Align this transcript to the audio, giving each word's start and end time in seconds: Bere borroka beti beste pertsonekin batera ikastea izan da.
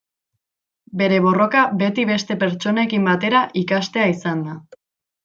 Bere 1.01 1.19
borroka 1.25 1.61
beti 1.83 2.05
beste 2.11 2.37
pertsonekin 2.45 3.05
batera 3.11 3.43
ikastea 3.63 4.09
izan 4.15 4.43
da. 4.49 4.57